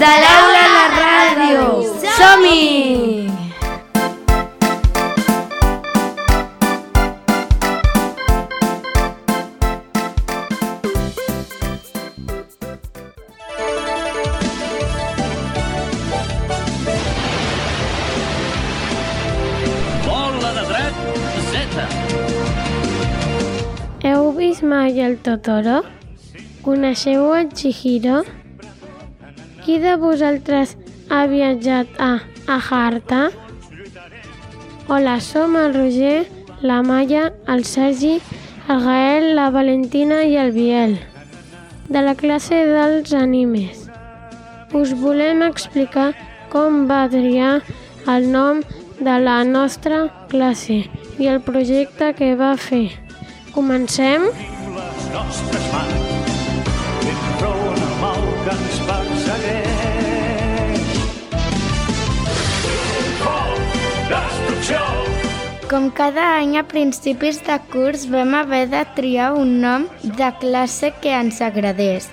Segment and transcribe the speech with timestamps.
[0.00, 1.62] de l'aula a la ràdio.
[2.18, 3.26] Som-hi!
[20.06, 20.94] Bola de dret,
[21.50, 21.52] Z.
[24.06, 25.82] Heu vist mai el Totoro?
[26.62, 28.22] Coneixeu el Chihiro?
[29.68, 30.70] Qui de vosaltres
[31.12, 32.22] ha viatjat a
[32.54, 33.26] Ajarta?
[34.88, 36.22] Hola, som el Roger,
[36.62, 38.14] la Maia, el Sergi,
[38.72, 40.96] el Gael, la Valentina i el Biel,
[41.92, 43.84] de la classe dels animes.
[44.72, 46.14] Us volem explicar
[46.48, 47.58] com va triar
[48.08, 48.64] el nom
[49.04, 50.86] de la nostra classe
[51.20, 52.86] i el projecte que va fer.
[53.52, 54.30] Comencem?
[54.32, 56.07] les nostres mans
[65.68, 70.88] Com cada any a principis de curs vam haver de triar un nom de classe
[71.02, 72.06] que ens agradés.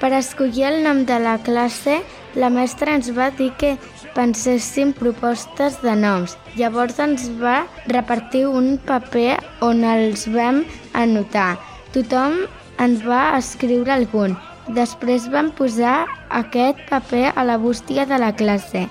[0.00, 2.00] Per escollir el nom de la classe,
[2.34, 3.76] la mestra ens va dir que
[4.16, 6.34] penséssim propostes de noms.
[6.58, 7.62] Llavors ens va
[7.94, 9.38] repartir un paper
[9.70, 11.54] on els vam anotar.
[11.94, 12.42] Tothom
[12.82, 14.34] en va escriure algun.
[14.74, 18.88] Després vam posar aquest paper a la bústia de la classe.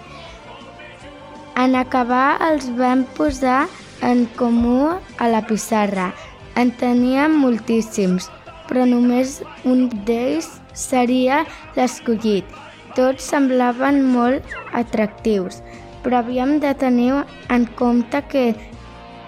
[1.59, 3.65] En acabar els vam posar
[4.01, 6.13] en comú a la pissarra.
[6.55, 8.29] En teníem moltíssims,
[8.69, 11.43] però només un d'ells seria
[11.75, 12.47] l'escollit.
[12.95, 15.59] Tots semblaven molt atractius,
[16.03, 17.11] però havíem de tenir
[17.51, 18.45] en compte que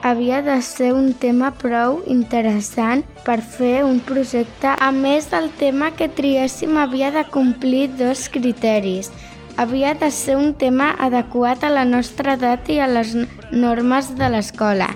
[0.02, 4.70] havia de ser un tema prou interessant per fer un projecte.
[4.70, 9.12] A més, el tema que triéssim havia de complir dos criteris.
[9.57, 13.16] Havia de ser un tema adequat a la nostra edat i a les
[13.52, 14.91] normes de l'escola.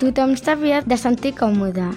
[0.00, 1.88] Tothom s'havia de sentir còmode.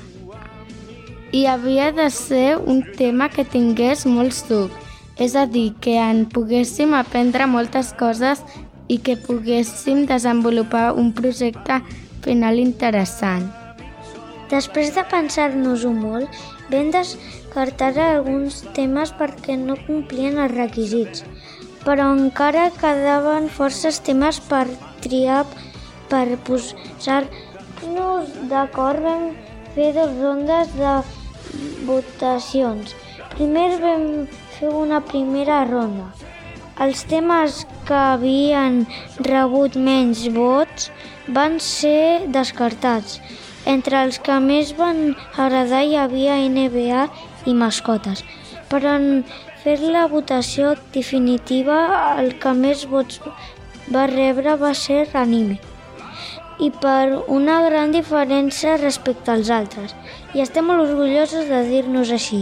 [1.35, 4.71] I havia de ser un tema que tingués molt suc,
[5.19, 8.41] és a dir, que en poguéssim aprendre moltes coses
[8.87, 11.83] i que poguéssim desenvolupar un projecte
[12.25, 13.47] final interessant.
[14.49, 16.39] Després de pensar-nos-ho molt,
[16.71, 21.23] vam descartar alguns temes perquè no complien els requisits,
[21.85, 24.65] però encara quedaven forces temes per
[25.05, 25.43] triar
[26.09, 29.29] per posar-nos d'acord vam
[29.75, 30.95] fer dues rondes de
[31.87, 32.95] votacions.
[33.35, 34.07] Primer vam
[34.57, 36.09] fer una primera ronda.
[36.83, 38.83] Els temes que havien
[39.27, 40.89] rebut menys vots
[41.37, 43.19] van ser descartats.
[43.69, 45.01] Entre els que més van
[45.35, 47.07] agradar hi havia NBA
[47.49, 48.23] i mascotes.
[48.69, 49.23] Però en
[49.63, 51.79] fer la votació definitiva,
[52.21, 53.19] el que més vots
[53.93, 55.59] va rebre va ser anime
[56.59, 59.95] i per una gran diferència respecte als altres.
[60.35, 62.41] I estem molt orgullosos de dir-nos així.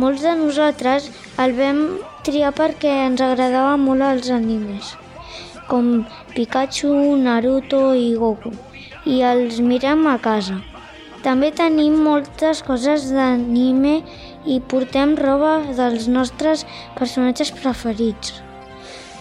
[0.00, 1.10] Molts de nosaltres
[1.44, 1.82] el vam
[2.24, 4.94] triar perquè ens agradaven molt els animes,
[5.68, 5.90] com
[6.34, 6.92] Pikachu,
[7.24, 8.52] Naruto i Goku,
[9.04, 10.56] i els mirem a casa.
[11.24, 13.94] També tenim moltes coses d'anime
[14.44, 16.64] i portem roba dels nostres
[16.98, 18.34] personatges preferits.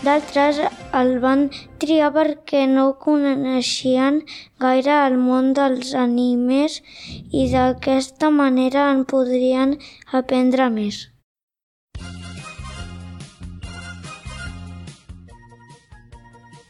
[0.04, 0.60] D'altres
[1.00, 1.46] el van
[1.80, 4.20] triar perquè no coneixien
[4.60, 6.82] gaire el món dels animes
[7.32, 9.78] i d'aquesta manera en podrien
[10.20, 11.06] aprendre més.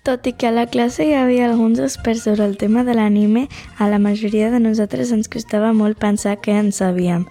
[0.03, 3.47] Tot i que a la classe hi havia alguns experts sobre el tema de l'anime,
[3.79, 7.23] a la majoria de nosaltres ens costava molt pensar què en sabíem.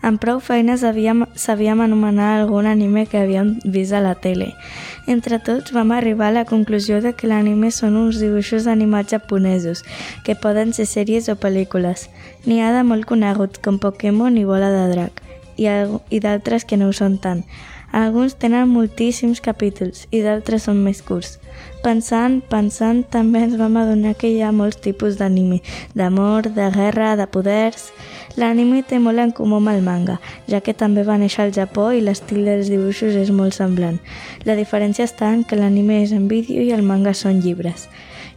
[0.00, 4.54] Amb prou feines havíem, sabíem anomenar algun anime que havíem vist a la tele.
[5.06, 9.84] Entre tots vam arribar a la conclusió de que l'anime són uns dibuixos animats japonesos,
[10.24, 12.08] que poden ser sèries o pel·lícules.
[12.48, 15.20] N'hi ha de molt coneguts, com Pokémon i Bola de Drac,
[15.60, 15.68] i,
[16.08, 17.44] i d'altres que no ho són tant.
[17.92, 21.38] Alguns tenen moltíssims capítols i d'altres són més curts.
[21.84, 25.60] Pensant, pensant, també ens vam adonar que hi ha molts tipus d'anime,
[25.94, 27.90] d'amor, de guerra, de poders...
[28.34, 30.16] L'anime té molt en comú amb el manga,
[30.50, 34.00] ja que també va néixer al Japó i l'estil dels dibuixos és molt semblant.
[34.42, 37.86] La diferència està en que l'anime és en vídeo i el manga són llibres.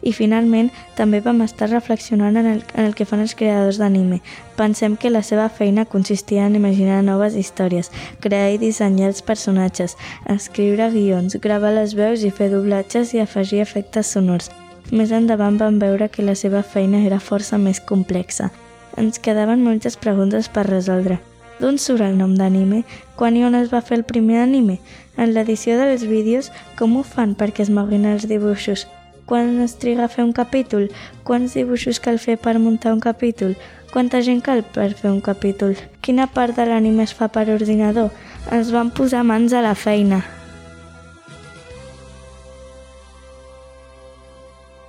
[0.02, 4.20] I finalment, també vam estar reflexionant en el, en el que fan els creadors d'anime.
[4.56, 7.90] Pensem que la seva feina consistia en imaginar noves històries,
[8.20, 9.96] crear i dissenyar els personatges,
[10.26, 14.50] escriure guions, gravar les veus i fer doblatges i afegir efectes sonors.
[14.90, 18.48] Més endavant vam veure que la seva feina era força més complexa.
[18.96, 21.18] Ens quedaven moltes preguntes per resoldre.
[21.58, 22.84] D'on surt el nom d'anime?
[23.18, 24.78] Quan i on es va fer el primer anime?
[25.18, 28.86] En l'edició dels vídeos, com ho fan perquè es moguin els dibuixos?
[29.28, 30.86] Quan es triga a fer un capítol?
[31.28, 33.58] Quants dibuixos cal fer per muntar un capítol?
[33.92, 35.74] Quanta gent cal per fer un capítol?
[36.00, 38.08] Quina part de l'anime es fa per ordinador?
[38.48, 40.22] Ens van posar mans a la feina.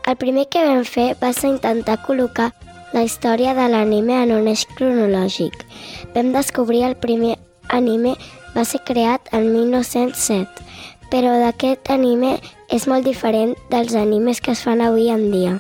[0.08, 2.54] El primer que vam fer va ser intentar col·locar
[2.96, 5.68] la història de l'anime en un eix cronològic.
[6.16, 7.36] Vam descobrir el primer
[7.68, 8.16] anime
[8.56, 10.64] va ser creat el 1907,
[11.10, 12.38] però d'aquest anime
[12.70, 15.58] és molt diferent dels animes que es fan avui en dia.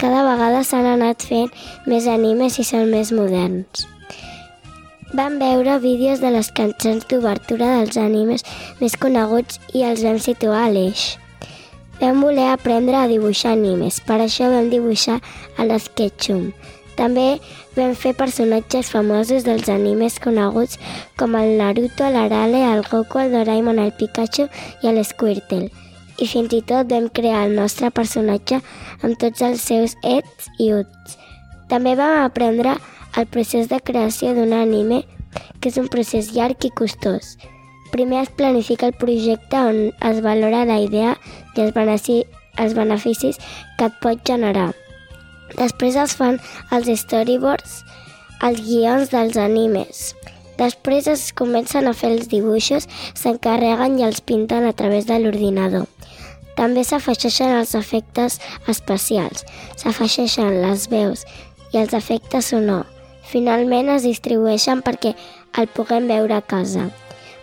[0.00, 1.50] Cada vegada s'han anat fent
[1.86, 3.86] més animes i són més moderns.
[5.12, 8.44] Vam veure vídeos de les cançons d'obertura dels animes
[8.78, 11.16] més coneguts i els vam situar a l'eix.
[12.00, 15.18] Vam voler aprendre a dibuixar animes, per això vam dibuixar
[15.58, 16.52] a l'Sketchum.
[16.98, 17.40] També
[17.76, 20.78] vam fer personatges famosos dels animes coneguts
[21.18, 24.48] com el Naruto, l'Arale, el Goku, el Doraemon, el Pikachu
[24.82, 25.70] i el Squirtle.
[26.20, 28.60] I fins i tot vam crear el nostre personatge
[29.00, 31.16] amb tots els seus ets i uts.
[31.70, 32.74] També vam aprendre
[33.16, 35.04] el procés de creació d'un anime,
[35.60, 37.36] que és un procés llarg i costós.
[37.90, 41.16] Primer es planifica el projecte on es valora la idea
[41.56, 43.40] i els, beneficis,
[43.78, 44.70] que et pot generar.
[45.58, 46.38] Després es fan
[46.74, 47.80] els storyboards,
[48.46, 50.14] els guions dels animes.
[50.60, 52.86] Després es comencen a fer els dibuixos,
[53.16, 55.86] s'encarreguen i els pinten a través de l'ordinador.
[56.58, 58.36] També s'afegeixen els efectes
[58.68, 59.46] especials,
[59.80, 61.24] s'afegeixen les veus
[61.72, 62.84] i els efectes sonor.
[63.30, 65.14] Finalment es distribueixen perquè
[65.56, 66.90] el puguem veure a casa.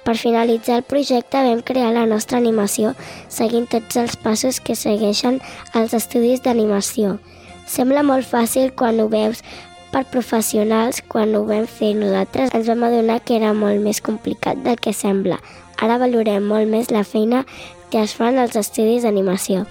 [0.06, 2.94] Per finalitzar el projecte vam crear la nostra animació
[3.27, 5.42] seguint tots els passos que segueixen
[5.75, 7.18] els estudis d'animació.
[7.67, 9.43] Sembla molt fàcil quan ho veus
[9.91, 14.63] per professionals, quan ho vam fer nosaltres ens vam adonar que era molt més complicat
[14.63, 15.39] del que sembla.
[15.77, 17.43] Ara valorem molt més la feina
[17.91, 19.65] que es fan als estudis d'animació.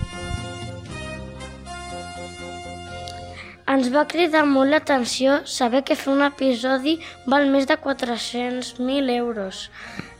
[3.76, 6.92] Ens va cridar molt l'atenció saber que fer un episodi
[7.32, 9.58] val més de 400.000 euros.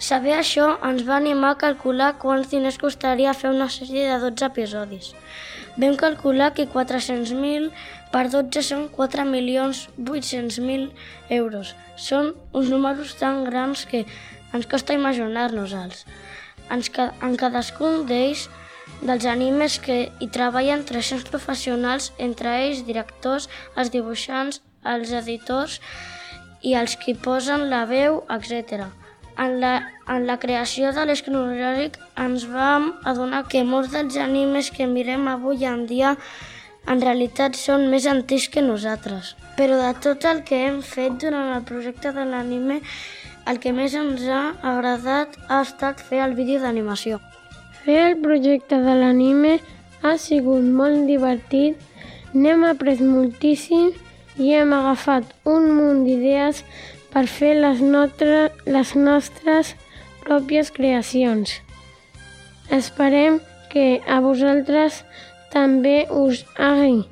[0.08, 4.44] Saber això ens va animar a calcular quants diners costaria fer una sèrie de 12
[4.50, 5.06] episodis.
[5.80, 7.70] Vam calcular que 400.000
[8.12, 10.90] per 12 són 4.800.000
[11.40, 11.72] euros.
[12.10, 14.04] Són uns números tan grans que
[14.52, 16.04] ens costa imaginar-nos-els.
[16.68, 18.50] En cadascun d'ells
[19.02, 25.80] dels animes que hi treballen 300 professionals, entre ells directors, els dibuixants, els editors
[26.62, 28.86] i els que posen la veu, etc.
[29.36, 29.74] En la,
[30.08, 35.28] en la creació de l'eix cronològic ens vam adonar que molts dels animes que mirem
[35.28, 36.16] avui en dia
[36.86, 39.34] en realitat són més antics que nosaltres.
[39.58, 42.80] Però de tot el que hem fet durant el projecte de l'anime,
[43.46, 44.44] el que més ens ha
[44.74, 47.20] agradat ha estat fer el vídeo d'animació.
[47.86, 49.52] Fer el projecte de l'anime
[50.02, 51.76] ha sigut molt divertit,
[52.34, 53.92] n'hem après moltíssim
[54.42, 56.64] i hem agafat un munt d'idees
[57.12, 59.70] per fer les, notre, les nostres
[60.26, 61.54] pròpies creacions.
[62.74, 63.38] Esperem
[63.70, 65.04] que a vosaltres
[65.54, 67.04] també us hagi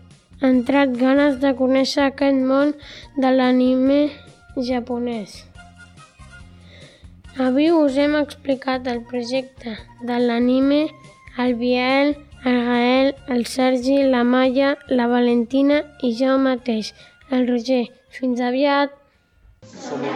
[0.43, 2.75] entrat ganes de conèixer aquest món
[3.15, 4.05] de l'anime
[4.59, 5.54] japonès.
[7.37, 9.73] Avui us hem explicat el projecte
[10.07, 10.85] de l'anime,
[11.37, 12.15] el Biel,
[12.45, 16.93] el Gael, el Sergi, la Maia, la Valentina i jo mateix,
[17.31, 17.89] el Roger.
[18.15, 18.95] Fins aviat!
[19.67, 20.07] Som